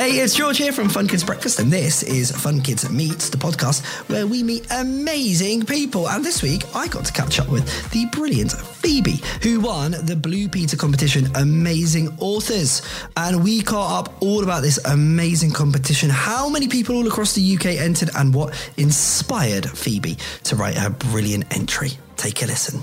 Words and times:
Hey, 0.00 0.12
it's 0.12 0.34
George 0.34 0.56
here 0.56 0.72
from 0.72 0.88
Fun 0.88 1.06
Kids 1.06 1.22
Breakfast, 1.22 1.58
and 1.58 1.70
this 1.70 2.02
is 2.02 2.30
Fun 2.30 2.62
Kids 2.62 2.88
Meets, 2.88 3.28
the 3.28 3.36
podcast 3.36 3.84
where 4.08 4.26
we 4.26 4.42
meet 4.42 4.66
amazing 4.70 5.66
people. 5.66 6.08
And 6.08 6.24
this 6.24 6.42
week, 6.42 6.64
I 6.74 6.88
got 6.88 7.04
to 7.04 7.12
catch 7.12 7.38
up 7.38 7.50
with 7.50 7.90
the 7.90 8.06
brilliant 8.06 8.50
Phoebe, 8.50 9.20
who 9.42 9.60
won 9.60 9.90
the 9.90 10.16
Blue 10.16 10.48
Peter 10.48 10.74
competition 10.74 11.28
Amazing 11.34 12.16
Authors. 12.18 12.80
And 13.18 13.44
we 13.44 13.60
caught 13.60 14.06
up 14.06 14.22
all 14.22 14.42
about 14.42 14.62
this 14.62 14.82
amazing 14.86 15.50
competition, 15.50 16.08
how 16.08 16.48
many 16.48 16.66
people 16.66 16.96
all 16.96 17.06
across 17.06 17.34
the 17.34 17.54
UK 17.54 17.66
entered, 17.66 18.08
and 18.16 18.32
what 18.32 18.54
inspired 18.78 19.68
Phoebe 19.68 20.16
to 20.44 20.56
write 20.56 20.76
her 20.76 20.88
brilliant 20.88 21.54
entry. 21.54 21.90
Take 22.16 22.42
a 22.42 22.46
listen. 22.46 22.82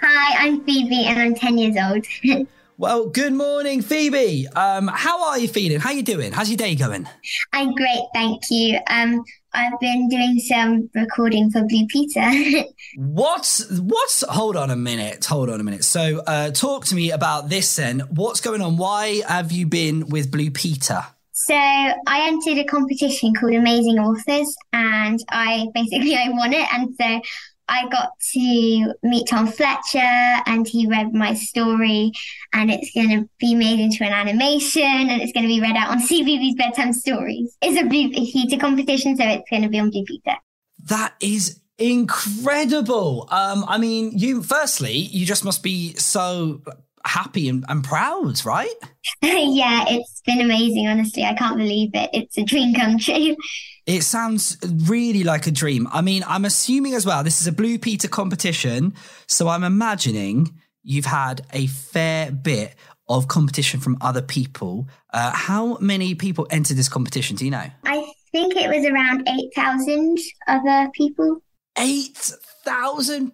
Hi, 0.00 0.46
I'm 0.46 0.64
Phoebe, 0.64 1.04
and 1.04 1.20
I'm 1.20 1.36
10 1.36 1.58
years 1.58 1.76
old. 1.80 2.48
Well, 2.78 3.10
good 3.10 3.34
morning, 3.34 3.82
Phoebe. 3.82 4.48
Um, 4.48 4.88
how 4.88 5.28
are 5.28 5.38
you 5.38 5.46
feeling? 5.46 5.78
How 5.78 5.90
you 5.90 6.02
doing? 6.02 6.32
How's 6.32 6.48
your 6.48 6.56
day 6.56 6.74
going? 6.74 7.06
I'm 7.52 7.74
great, 7.74 8.00
thank 8.14 8.42
you. 8.50 8.78
Um, 8.88 9.22
I've 9.52 9.78
been 9.78 10.08
doing 10.08 10.38
some 10.38 10.88
recording 10.94 11.50
for 11.50 11.62
Blue 11.64 11.86
Peter. 11.88 12.64
What's 12.96 13.70
what's? 13.78 14.22
Hold 14.26 14.56
on 14.56 14.70
a 14.70 14.76
minute. 14.76 15.24
Hold 15.26 15.50
on 15.50 15.60
a 15.60 15.64
minute. 15.64 15.84
So, 15.84 16.22
uh, 16.26 16.50
talk 16.50 16.86
to 16.86 16.94
me 16.94 17.10
about 17.10 17.50
this. 17.50 17.76
Then, 17.76 18.00
what's 18.10 18.40
going 18.40 18.62
on? 18.62 18.78
Why 18.78 19.22
have 19.28 19.52
you 19.52 19.66
been 19.66 20.08
with 20.08 20.30
Blue 20.30 20.50
Peter? 20.50 21.04
so 21.34 21.54
I 21.54 22.28
entered 22.28 22.58
a 22.58 22.64
competition 22.64 23.34
called 23.34 23.54
Amazing 23.54 23.98
Authors, 23.98 24.54
and 24.72 25.18
I 25.30 25.66
basically 25.74 26.14
I 26.16 26.28
won 26.28 26.52
it, 26.52 26.66
and 26.72 26.94
so 26.94 27.20
I 27.68 27.88
got 27.88 28.10
to 28.32 28.94
meet 29.02 29.28
Tom 29.28 29.46
Fletcher 29.46 29.98
and 29.98 30.66
he 30.66 30.86
read 30.86 31.14
my 31.14 31.34
story 31.34 32.12
and 32.52 32.70
it's 32.70 32.92
going 32.92 33.10
to 33.10 33.28
be 33.38 33.54
made 33.54 33.80
into 33.80 34.04
an 34.04 34.12
animation 34.12 34.82
and 34.82 35.22
it's 35.22 35.32
going 35.32 35.44
to 35.44 35.48
be 35.48 35.60
read 35.60 35.76
out 35.76 35.90
on 35.90 35.98
CBeebies 36.02 36.56
Bedtime 36.56 36.92
Stories. 36.92 37.56
It's 37.62 37.80
a 37.80 37.84
Blue 37.84 38.10
Peter 38.10 38.58
competition, 38.58 39.16
so 39.16 39.24
it's 39.24 39.48
going 39.50 39.62
to 39.62 39.68
be 39.68 39.78
on 39.78 39.90
Blue 39.90 40.04
Peter. 40.04 40.36
That 40.84 41.14
is 41.20 41.60
incredible. 41.78 43.28
Um, 43.30 43.64
I 43.66 43.78
mean, 43.78 44.12
you 44.16 44.42
firstly, 44.42 44.92
you 44.92 45.26
just 45.26 45.44
must 45.44 45.62
be 45.62 45.94
so 45.94 46.62
happy 47.04 47.48
and, 47.48 47.64
and 47.68 47.84
proud, 47.84 48.44
right? 48.44 48.74
yeah, 49.22 49.84
it's 49.88 50.22
been 50.24 50.40
amazing, 50.40 50.86
honestly. 50.86 51.24
I 51.24 51.34
can't 51.34 51.56
believe 51.56 51.90
it. 51.94 52.10
It's 52.12 52.38
a 52.38 52.44
dream 52.44 52.74
come 52.74 52.98
true. 52.98 53.36
It 53.84 54.02
sounds 54.02 54.56
really 54.88 55.24
like 55.24 55.48
a 55.48 55.50
dream. 55.50 55.88
I 55.90 56.02
mean, 56.02 56.22
I'm 56.28 56.44
assuming 56.44 56.94
as 56.94 57.04
well, 57.04 57.24
this 57.24 57.40
is 57.40 57.48
a 57.48 57.52
Blue 57.52 57.80
Peter 57.80 58.06
competition. 58.06 58.94
So 59.26 59.48
I'm 59.48 59.64
imagining 59.64 60.56
you've 60.84 61.06
had 61.06 61.44
a 61.52 61.66
fair 61.66 62.30
bit 62.30 62.76
of 63.08 63.26
competition 63.26 63.80
from 63.80 63.98
other 64.00 64.22
people. 64.22 64.88
Uh, 65.12 65.32
how 65.32 65.78
many 65.78 66.14
people 66.14 66.46
entered 66.50 66.76
this 66.76 66.88
competition? 66.88 67.34
Do 67.34 67.44
you 67.44 67.50
know? 67.50 67.66
I 67.84 68.12
think 68.30 68.54
it 68.54 68.68
was 68.68 68.86
around 68.86 69.28
8,000 69.28 70.16
other 70.46 70.88
people. 70.94 71.42
8,000 71.76 72.38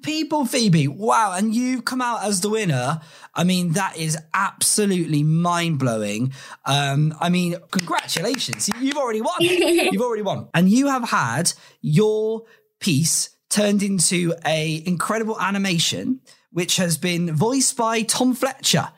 people, 0.02 0.46
Phoebe. 0.46 0.88
Wow. 0.88 1.32
And 1.32 1.54
you 1.54 1.82
come 1.82 2.00
out 2.00 2.24
as 2.24 2.40
the 2.40 2.48
winner. 2.48 3.00
I 3.34 3.44
mean, 3.44 3.72
that 3.72 3.96
is 3.96 4.16
absolutely 4.34 5.22
mind 5.22 5.78
blowing. 5.78 6.32
Um, 6.64 7.14
I 7.20 7.28
mean, 7.28 7.56
congratulations. 7.70 8.70
You've 8.80 8.96
already 8.96 9.20
won. 9.20 9.36
You've 9.40 10.02
already 10.02 10.22
won. 10.22 10.48
And 10.54 10.68
you 10.68 10.88
have 10.88 11.08
had 11.08 11.52
your 11.80 12.44
piece 12.80 13.30
turned 13.50 13.82
into 13.82 14.34
a 14.46 14.82
incredible 14.86 15.40
animation, 15.40 16.20
which 16.50 16.76
has 16.76 16.98
been 16.98 17.34
voiced 17.34 17.76
by 17.76 18.02
Tom 18.02 18.34
Fletcher, 18.34 18.88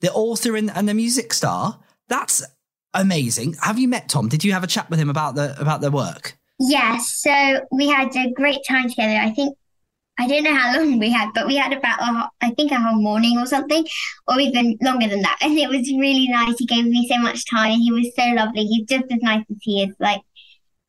the 0.00 0.12
author 0.12 0.56
and, 0.56 0.70
and 0.70 0.88
the 0.88 0.94
music 0.94 1.32
star. 1.32 1.80
That's 2.08 2.42
amazing. 2.94 3.54
Have 3.62 3.78
you 3.78 3.88
met 3.88 4.08
Tom? 4.08 4.28
Did 4.28 4.44
you 4.44 4.52
have 4.52 4.64
a 4.64 4.68
chat 4.68 4.90
with 4.90 4.98
him 4.98 5.10
about 5.10 5.34
the 5.34 5.58
about 5.60 5.80
the 5.80 5.90
work? 5.90 6.36
Yes, 6.58 7.20
so 7.22 7.60
we 7.70 7.88
had 7.88 8.14
a 8.16 8.30
great 8.32 8.60
time 8.66 8.88
together. 8.88 9.16
I 9.20 9.30
think 9.30 9.56
I 10.18 10.26
don't 10.26 10.44
know 10.44 10.54
how 10.54 10.78
long 10.78 10.98
we 10.98 11.10
had, 11.10 11.30
but 11.34 11.46
we 11.46 11.56
had 11.56 11.72
about 11.72 12.00
a, 12.00 12.30
I 12.40 12.50
think 12.50 12.72
a 12.72 12.80
whole 12.80 13.00
morning 13.00 13.38
or 13.38 13.46
something, 13.46 13.86
or 14.26 14.40
even 14.40 14.78
longer 14.80 15.08
than 15.08 15.22
that. 15.22 15.38
And 15.42 15.58
it 15.58 15.68
was 15.68 15.90
really 15.92 16.28
nice. 16.28 16.58
He 16.58 16.66
gave 16.66 16.86
me 16.86 17.06
so 17.08 17.18
much 17.18 17.48
time. 17.48 17.72
and 17.72 17.82
He 17.82 17.92
was 17.92 18.10
so 18.16 18.24
lovely. 18.34 18.64
He's 18.64 18.86
just 18.86 19.04
as 19.10 19.20
nice 19.20 19.44
as 19.50 19.58
he 19.60 19.82
is. 19.82 19.94
Like 19.98 20.22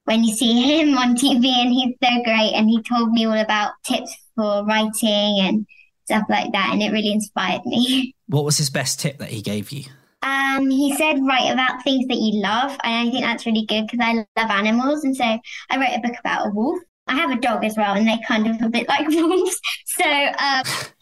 when 0.05 0.23
you 0.23 0.33
see 0.33 0.61
him 0.79 0.97
on 0.97 1.15
TV, 1.15 1.47
and 1.47 1.71
he's 1.71 1.95
so 2.01 2.23
great. 2.23 2.53
And 2.55 2.69
he 2.69 2.81
told 2.83 3.11
me 3.11 3.25
all 3.25 3.33
about 3.37 3.73
tips 3.83 4.15
for 4.35 4.65
writing 4.65 5.39
and 5.41 5.67
stuff 6.05 6.23
like 6.29 6.51
that, 6.53 6.69
and 6.71 6.81
it 6.81 6.91
really 6.91 7.11
inspired 7.11 7.65
me. 7.65 8.13
What 8.29 8.43
was 8.43 8.57
his 8.57 8.69
best 8.69 8.99
tip 8.99 9.19
that 9.19 9.29
he 9.29 9.41
gave 9.41 9.71
you? 9.71 9.85
Um, 10.21 10.69
he 10.69 10.93
said 10.97 11.25
write 11.25 11.49
about 11.49 11.81
things 11.83 12.07
that 12.07 12.17
you 12.17 12.41
love, 12.41 12.77
and 12.83 13.07
I 13.07 13.11
think 13.11 13.23
that's 13.23 13.45
really 13.45 13.65
good 13.65 13.87
because 13.87 14.01
I 14.01 14.13
love 14.15 14.51
animals, 14.51 15.05
and 15.05 15.15
so 15.15 15.23
I 15.23 15.77
wrote 15.77 15.95
a 15.95 16.01
book 16.01 16.17
about 16.19 16.47
a 16.47 16.49
wolf. 16.49 16.79
I 17.07 17.15
have 17.15 17.31
a 17.31 17.39
dog 17.39 17.63
as 17.63 17.75
well, 17.77 17.95
and 17.95 18.07
they're 18.07 18.19
kind 18.27 18.47
of 18.47 18.61
a 18.61 18.69
bit 18.69 18.87
like 18.87 19.07
wolves. 19.09 19.59
So 19.85 20.03
um, 20.05 20.63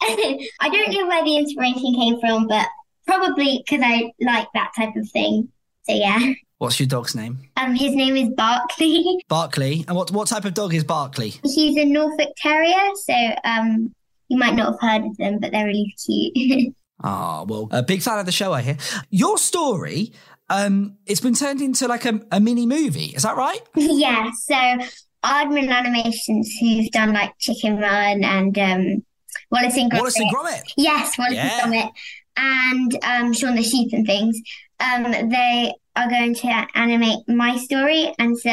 I 0.60 0.68
don't 0.70 0.92
know 0.92 1.06
where 1.06 1.24
the 1.24 1.36
inspiration 1.36 1.94
came 1.94 2.20
from, 2.20 2.46
but 2.46 2.66
probably 3.06 3.64
because 3.64 3.84
I 3.84 4.12
like 4.20 4.48
that 4.54 4.72
type 4.76 4.94
of 4.96 5.08
thing. 5.10 5.48
So 5.84 5.94
yeah. 5.94 6.34
What's 6.58 6.80
your 6.80 6.86
dog's 6.86 7.14
name? 7.14 7.38
Um, 7.56 7.74
his 7.74 7.94
name 7.94 8.16
is 8.16 8.30
Barkley. 8.30 9.22
Barkley. 9.28 9.84
And 9.86 9.96
what 9.96 10.10
what 10.10 10.28
type 10.28 10.44
of 10.44 10.54
dog 10.54 10.74
is 10.74 10.84
Barkley? 10.84 11.34
He's 11.42 11.76
a 11.76 11.84
Norfolk 11.84 12.30
Terrier, 12.36 12.90
so 12.94 13.14
um, 13.44 13.94
you 14.28 14.38
might 14.38 14.54
not 14.54 14.72
have 14.72 14.80
heard 14.80 15.06
of 15.06 15.16
them, 15.18 15.38
but 15.38 15.52
they're 15.52 15.66
really 15.66 15.94
cute. 16.04 16.74
Ah, 17.04 17.44
well, 17.46 17.68
a 17.72 17.82
big 17.82 18.00
fan 18.00 18.18
of 18.18 18.26
the 18.26 18.32
show, 18.32 18.54
I 18.54 18.62
hear. 18.62 18.78
Your 19.10 19.36
story, 19.36 20.12
um, 20.48 20.96
it's 21.04 21.20
been 21.20 21.34
turned 21.34 21.60
into 21.60 21.86
like 21.86 22.06
a, 22.06 22.20
a 22.32 22.40
mini 22.40 22.66
movie. 22.66 23.06
Is 23.14 23.22
that 23.24 23.36
right? 23.36 23.60
yeah. 23.74 24.30
So 24.32 24.78
Aardman 25.26 25.70
Animations, 25.70 26.54
who's 26.60 26.88
done 26.90 27.12
like 27.12 27.32
Chicken 27.38 27.78
Run 27.78 28.22
and 28.24 28.56
um, 28.58 29.04
Wallace 29.50 29.76
and 29.76 29.90
Gromit. 29.90 29.98
Wallace 29.98 30.20
and 30.20 30.34
Gromit. 30.34 30.62
Yes, 30.76 31.18
Wallace 31.18 31.34
Yeah. 31.34 31.60
and 31.64 31.72
Gromit, 31.74 31.90
and 32.36 33.04
um, 33.04 33.32
Shaun 33.32 33.56
the 33.56 33.62
Sheep 33.62 33.92
and 33.92 34.06
things. 34.06 34.40
Um, 34.78 35.10
they 35.30 35.72
are 35.96 36.08
going 36.10 36.34
to 36.34 36.66
animate 36.74 37.26
my 37.28 37.56
story, 37.56 38.12
and 38.18 38.38
so 38.38 38.50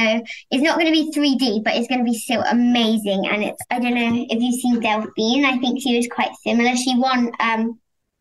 it's 0.52 0.64
not 0.64 0.80
going 0.80 0.88
to 0.88 0.92
be 0.94 1.12
3D, 1.12 1.64
but 1.64 1.76
it's 1.76 1.88
going 1.90 2.00
to 2.00 2.10
be 2.10 2.18
so 2.18 2.42
amazing. 2.42 3.28
And 3.30 3.44
it's 3.44 3.62
I 3.70 3.80
don't 3.80 3.94
know 3.94 4.26
if 4.30 4.42
you've 4.42 4.62
seen 4.62 4.80
Delphine. 4.80 5.46
I 5.46 5.58
think 5.60 5.82
she 5.82 5.98
was 5.98 6.08
quite 6.12 6.32
similar. 6.46 6.76
She 6.76 6.98
won. 6.98 7.32
Um, 7.40 7.80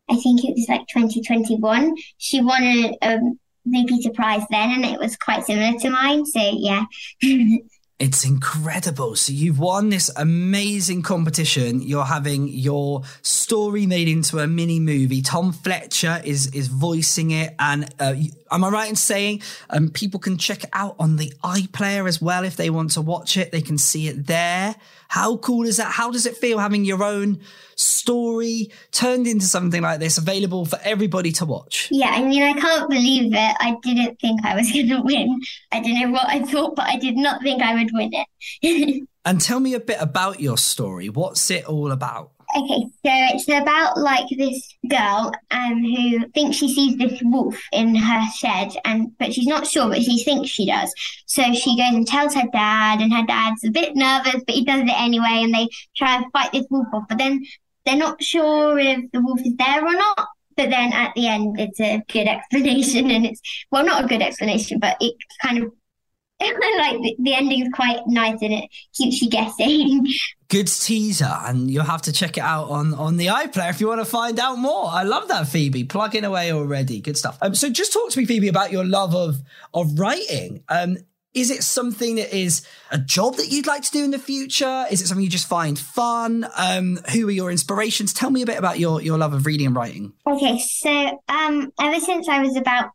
I 0.09 0.15
think 0.17 0.43
it 0.43 0.53
was 0.55 0.65
like 0.67 0.81
2021. 0.93 1.95
She 2.17 2.41
won 2.41 2.61
a, 2.61 2.97
a 3.01 3.19
Blue 3.65 3.85
Peter 3.85 4.09
Prize 4.11 4.43
then, 4.51 4.71
and 4.71 4.85
it 4.85 4.99
was 4.99 5.15
quite 5.15 5.45
similar 5.45 5.79
to 5.79 5.89
mine. 5.89 6.25
So 6.25 6.41
yeah. 6.41 6.83
It's 7.99 8.25
incredible. 8.25 9.15
So 9.15 9.31
you've 9.31 9.59
won 9.59 9.89
this 9.89 10.09
amazing 10.17 11.03
competition. 11.03 11.81
You're 11.81 12.05
having 12.05 12.47
your 12.47 13.03
story 13.21 13.85
made 13.85 14.07
into 14.07 14.39
a 14.39 14.47
mini 14.47 14.79
movie. 14.79 15.21
Tom 15.21 15.53
Fletcher 15.53 16.21
is 16.25 16.47
is 16.53 16.67
voicing 16.67 17.31
it, 17.31 17.55
and 17.59 17.93
uh, 17.99 18.15
am 18.53 18.63
I 18.63 18.69
right 18.69 18.89
in 18.89 18.95
saying 18.95 19.41
um, 19.69 19.89
people 19.89 20.19
can 20.19 20.37
check 20.37 20.63
it 20.63 20.69
out 20.73 20.95
on 20.99 21.17
the 21.17 21.33
iPlayer 21.43 22.07
as 22.07 22.21
well 22.21 22.43
if 22.43 22.55
they 22.55 22.69
want 22.69 22.91
to 22.91 23.01
watch 23.01 23.37
it? 23.37 23.51
They 23.51 23.61
can 23.61 23.77
see 23.77 24.07
it 24.07 24.27
there. 24.27 24.75
How 25.07 25.37
cool 25.37 25.67
is 25.67 25.77
that? 25.77 25.91
How 25.91 26.11
does 26.11 26.25
it 26.25 26.37
feel 26.37 26.57
having 26.57 26.85
your 26.85 27.03
own 27.03 27.39
story 27.75 28.71
turned 28.91 29.27
into 29.27 29.45
something 29.45 29.81
like 29.81 29.99
this, 29.99 30.17
available 30.17 30.65
for 30.65 30.79
everybody 30.83 31.31
to 31.33 31.45
watch? 31.45 31.87
Yeah, 31.91 32.09
I 32.09 32.23
mean, 32.23 32.43
I 32.43 32.53
can't 32.53 32.89
believe 32.89 33.33
it. 33.33 33.55
I 33.59 33.75
didn't 33.83 34.19
think 34.19 34.43
I 34.43 34.55
was 34.55 34.71
going 34.73 34.89
to 34.89 35.01
win. 35.01 35.39
I 35.71 35.81
don't 35.81 35.99
know 35.99 36.11
what 36.11 36.27
I 36.27 36.41
thought, 36.41 36.75
but 36.75 36.85
I 36.85 36.97
did 36.97 37.15
not 37.15 37.41
think 37.41 37.61
I 37.61 37.75
would 37.75 37.91
win 37.93 38.11
it. 38.13 39.07
And 39.25 39.39
tell 39.39 39.61
me 39.61 39.73
a 39.73 39.79
bit 39.79 40.01
about 40.01 40.41
your 40.41 40.57
story. 40.57 41.07
What's 41.07 41.49
it 41.49 41.63
all 41.63 41.93
about? 41.93 42.32
Okay, 42.55 42.81
so 43.05 43.11
it's 43.35 43.47
about 43.47 43.97
like 43.97 44.25
this 44.37 44.75
girl 44.89 45.31
um 45.51 45.83
who 45.83 46.27
thinks 46.29 46.57
she 46.57 46.73
sees 46.73 46.97
this 46.97 47.19
wolf 47.23 47.59
in 47.71 47.95
her 47.95 48.21
shed, 48.37 48.71
and 48.85 49.17
but 49.19 49.33
she's 49.33 49.47
not 49.47 49.67
sure, 49.67 49.89
but 49.89 50.01
she 50.01 50.23
thinks 50.23 50.49
she 50.49 50.65
does. 50.65 50.93
So 51.25 51.53
she 51.53 51.77
goes 51.77 51.93
and 51.93 52.07
tells 52.07 52.35
her 52.35 52.47
dad, 52.51 53.01
and 53.01 53.13
her 53.13 53.25
dad's 53.25 53.63
a 53.63 53.71
bit 53.71 53.95
nervous, 53.95 54.43
but 54.45 54.55
he 54.55 54.65
does 54.65 54.81
it 54.81 55.01
anyway, 55.01 55.41
and 55.43 55.53
they 55.53 55.67
try 55.95 56.15
and 56.17 56.25
fight 56.31 56.51
this 56.51 56.67
wolf 56.69 56.87
off. 56.93 57.05
But 57.09 57.17
then 57.17 57.43
they're 57.85 57.95
not 57.95 58.21
sure 58.23 58.79
if 58.79 59.11
the 59.11 59.21
wolf 59.21 59.41
is 59.41 59.55
there 59.57 59.85
or 59.85 59.93
not. 59.93 60.27
But 60.55 60.69
then 60.69 60.93
at 60.93 61.13
the 61.15 61.27
end, 61.27 61.59
it's 61.59 61.79
a 61.79 62.03
good 62.11 62.27
explanation, 62.27 63.09
and 63.11 63.25
it's 63.25 63.41
well, 63.71 63.85
not 63.85 64.05
a 64.05 64.07
good 64.07 64.21
explanation, 64.21 64.79
but 64.79 64.97
it 64.99 65.15
kind 65.41 65.63
of 65.63 65.71
like 66.77 67.01
the, 67.01 67.15
the 67.19 67.33
ending 67.35 67.65
is 67.65 67.69
quite 67.73 67.99
nice, 68.07 68.41
and 68.41 68.53
it 68.53 68.69
keeps 68.93 69.21
you 69.21 69.29
guessing. 69.29 70.07
good 70.53 70.67
teaser 70.67 71.35
and 71.45 71.71
you'll 71.71 71.83
have 71.83 72.03
to 72.03 72.11
check 72.13 72.37
it 72.37 72.41
out 72.41 72.69
on 72.69 72.93
on 72.93 73.17
the 73.17 73.25
iplayer 73.25 73.71
if 73.71 73.81
you 73.81 73.87
want 73.87 73.99
to 73.99 74.05
find 74.05 74.39
out 74.39 74.59
more. 74.59 74.85
I 74.87 75.01
love 75.01 75.27
that 75.29 75.47
phoebe. 75.47 75.83
Plugging 75.83 76.23
away 76.23 76.53
already. 76.53 77.01
Good 77.01 77.17
stuff. 77.17 77.39
Um, 77.41 77.55
so 77.55 77.71
just 77.71 77.91
talk 77.91 78.11
to 78.11 78.19
me 78.19 78.25
phoebe 78.25 78.49
about 78.49 78.71
your 78.71 78.85
love 78.85 79.15
of 79.15 79.41
of 79.73 79.97
writing. 79.97 80.63
Um 80.69 80.97
is 81.33 81.49
it 81.49 81.63
something 81.63 82.17
that 82.17 82.31
is 82.31 82.63
a 82.91 82.99
job 82.99 83.37
that 83.37 83.47
you'd 83.51 83.65
like 83.65 83.81
to 83.81 83.91
do 83.91 84.03
in 84.03 84.11
the 84.11 84.19
future? 84.19 84.85
Is 84.91 85.01
it 85.01 85.07
something 85.07 85.23
you 85.23 85.29
just 85.31 85.49
find 85.49 85.79
fun? 85.79 86.47
Um 86.55 86.99
who 87.11 87.27
are 87.27 87.31
your 87.31 87.49
inspirations? 87.49 88.13
Tell 88.13 88.29
me 88.29 88.43
a 88.43 88.45
bit 88.45 88.59
about 88.59 88.77
your 88.77 89.01
your 89.01 89.17
love 89.17 89.33
of 89.33 89.47
reading 89.47 89.65
and 89.65 89.75
writing. 89.75 90.13
Okay, 90.27 90.59
so 90.59 91.19
um, 91.29 91.73
ever 91.81 91.99
since 91.99 92.29
I 92.29 92.41
was 92.43 92.55
about 92.55 92.91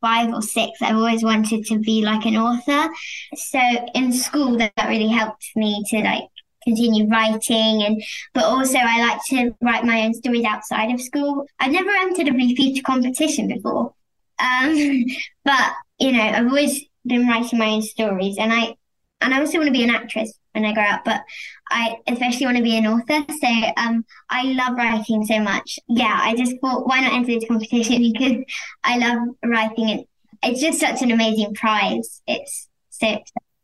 five 0.00 0.32
or 0.32 0.42
six, 0.42 0.80
I've 0.82 0.96
always 0.96 1.22
wanted 1.22 1.64
to 1.66 1.78
be 1.78 2.02
like 2.02 2.24
an 2.26 2.36
author. 2.36 2.92
So 3.34 3.60
in 3.94 4.12
school, 4.12 4.56
that 4.58 4.72
really 4.78 5.08
helped 5.08 5.50
me 5.56 5.84
to 5.90 5.98
like 5.98 6.24
continue 6.64 7.08
writing 7.08 7.82
and 7.82 8.02
but 8.34 8.44
also 8.44 8.76
I 8.78 9.00
like 9.00 9.20
to 9.30 9.56
write 9.62 9.84
my 9.84 10.02
own 10.02 10.14
stories 10.14 10.44
outside 10.44 10.92
of 10.92 11.00
school. 11.00 11.46
I've 11.58 11.72
never 11.72 11.90
entered 11.90 12.28
a 12.28 12.32
Blue 12.32 12.82
competition 12.82 13.48
before. 13.48 13.94
Um, 14.38 15.04
but 15.44 15.72
you 15.98 16.12
know, 16.12 16.22
I've 16.22 16.46
always 16.46 16.84
been 17.06 17.26
writing 17.26 17.58
my 17.58 17.70
own 17.70 17.82
stories 17.82 18.36
and 18.38 18.52
I 18.52 18.74
and 19.20 19.34
I 19.34 19.40
also 19.40 19.58
want 19.58 19.68
to 19.68 19.72
be 19.72 19.84
an 19.84 19.90
actress 19.90 20.32
when 20.52 20.64
I 20.64 20.72
grow 20.72 20.84
up, 20.84 21.04
but 21.04 21.22
I 21.70 21.96
especially 22.08 22.46
want 22.46 22.58
to 22.58 22.62
be 22.62 22.76
an 22.76 22.86
author. 22.86 23.24
So 23.28 23.48
um, 23.76 24.04
I 24.28 24.44
love 24.44 24.76
writing 24.76 25.24
so 25.24 25.40
much. 25.40 25.78
Yeah, 25.88 26.18
I 26.20 26.34
just 26.34 26.56
thought, 26.60 26.86
why 26.86 27.00
not 27.00 27.12
enter 27.12 27.32
this 27.32 27.48
competition? 27.48 28.02
Because 28.12 28.44
I 28.82 28.98
love 28.98 29.28
writing 29.44 29.90
and 29.90 30.04
it's 30.42 30.60
just 30.60 30.80
such 30.80 31.02
an 31.02 31.10
amazing 31.10 31.54
prize. 31.54 32.22
It's 32.26 32.68
so. 32.90 33.18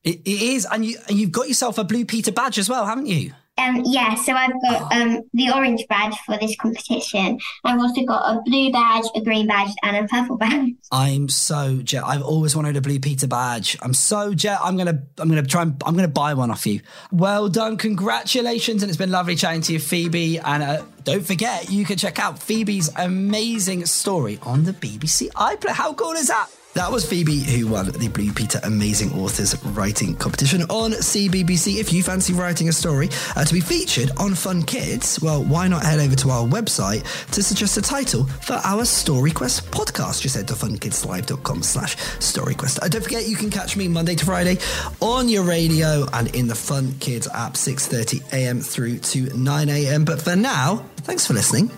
It, 0.04 0.20
it 0.24 0.42
is, 0.42 0.66
and 0.70 0.84
you 0.84 0.98
and 1.08 1.18
you've 1.18 1.32
got 1.32 1.48
yourself 1.48 1.78
a 1.78 1.84
Blue 1.84 2.04
Peter 2.04 2.30
badge 2.30 2.58
as 2.58 2.68
well, 2.68 2.86
haven't 2.86 3.06
you? 3.06 3.32
Um, 3.58 3.82
yeah, 3.86 4.14
so 4.14 4.32
I've 4.34 4.52
got 4.62 4.92
um, 4.92 5.22
the 5.32 5.50
orange 5.50 5.86
badge 5.88 6.14
for 6.26 6.36
this 6.38 6.54
competition. 6.56 7.38
I've 7.64 7.80
also 7.80 8.02
got 8.02 8.36
a 8.36 8.42
blue 8.42 8.70
badge, 8.70 9.06
a 9.14 9.22
green 9.22 9.46
badge, 9.46 9.72
and 9.82 9.96
a 9.96 10.08
purple 10.08 10.36
badge. 10.38 10.72
I'm 10.92 11.28
so 11.28 11.80
jet. 11.82 12.04
I've 12.04 12.22
always 12.22 12.54
wanted 12.54 12.76
a 12.76 12.80
Blue 12.80 13.00
Peter 13.00 13.26
badge. 13.26 13.78
I'm 13.80 13.94
so 13.94 14.34
jet. 14.34 14.58
I'm 14.62 14.76
gonna 14.76 15.02
I'm 15.18 15.28
gonna 15.28 15.42
try 15.42 15.62
and 15.62 15.82
I'm 15.86 15.94
gonna 15.96 16.06
buy 16.08 16.34
one 16.34 16.50
off 16.50 16.66
you. 16.66 16.80
Well 17.10 17.48
done, 17.48 17.76
congratulations, 17.76 18.82
and 18.82 18.90
it's 18.90 18.98
been 18.98 19.10
lovely 19.10 19.36
chatting 19.36 19.62
to 19.62 19.72
you, 19.72 19.80
Phoebe. 19.80 20.38
And 20.38 20.62
uh, 20.62 20.82
don't 21.04 21.26
forget, 21.26 21.70
you 21.70 21.84
can 21.84 21.96
check 21.96 22.18
out 22.18 22.38
Phoebe's 22.38 22.90
amazing 22.96 23.86
story 23.86 24.38
on 24.42 24.64
the 24.64 24.72
BBC 24.72 25.30
iPlayer. 25.32 25.70
How 25.70 25.94
cool 25.94 26.12
is 26.12 26.28
that? 26.28 26.48
That 26.76 26.93
was 26.93 27.08
Phoebe 27.08 27.38
who 27.38 27.69
won 27.69 27.87
the 27.87 28.08
Blue 28.08 28.31
Peter 28.34 28.61
Amazing 28.62 29.11
Authors 29.14 29.56
Writing 29.64 30.14
Competition 30.14 30.61
on 30.64 30.90
CBBC. 30.90 31.78
If 31.78 31.90
you 31.90 32.02
fancy 32.02 32.34
writing 32.34 32.69
a 32.69 32.73
story 32.73 33.08
uh, 33.34 33.46
to 33.46 33.55
be 33.55 33.61
featured 33.61 34.11
on 34.19 34.34
Fun 34.34 34.62
Kids, 34.62 35.19
well, 35.23 35.43
why 35.43 35.69
not 35.69 35.82
head 35.82 36.00
over 36.00 36.14
to 36.17 36.28
our 36.28 36.46
website 36.46 37.02
to 37.31 37.43
suggest 37.43 37.78
a 37.78 37.81
title 37.81 38.25
for 38.25 38.61
our 38.62 38.84
Story 38.84 39.31
Quest 39.31 39.70
podcast? 39.70 40.20
Just 40.20 40.37
head 40.37 40.49
to 40.49 40.55
funkidslive.com 40.55 41.62
slash 41.62 41.96
storyquest. 41.96 42.82
Uh, 42.82 42.88
don't 42.88 43.02
forget, 43.02 43.26
you 43.26 43.37
can 43.37 43.49
catch 43.49 43.75
me 43.78 43.88
Monday 43.88 44.14
to 44.14 44.26
Friday 44.26 44.58
on 45.00 45.31
your 45.31 45.44
radio 45.44 46.05
and 46.12 46.34
in 46.37 46.46
the 46.46 46.55
Fun 46.55 46.93
Kids 47.00 47.26
app, 47.32 47.55
6.30am 47.55 48.62
through 48.62 48.99
to 48.99 49.28
9am. 49.28 50.05
But 50.05 50.20
for 50.20 50.37
now, 50.37 50.84
thanks 50.99 51.26
for 51.26 51.32
listening 51.32 51.70